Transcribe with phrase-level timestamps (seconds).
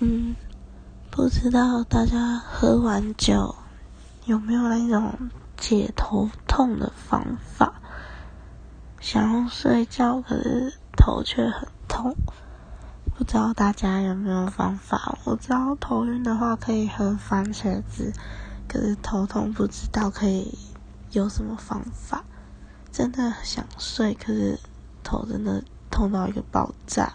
[0.00, 0.36] 嗯
[1.10, 3.56] 不知道大家喝完酒
[4.26, 7.74] 有没有那种解头痛的方法？
[9.00, 12.14] 想要睡觉可是头却很痛。
[13.16, 15.18] 不知道大家有没有方法？
[15.24, 18.12] 我知道头晕的话可以喝番茄汁
[18.68, 20.56] 可是头痛不知道可以
[21.10, 22.22] 有什么方法。
[22.92, 24.60] 真的想睡可是
[25.02, 27.12] 头真的痛到一个爆炸。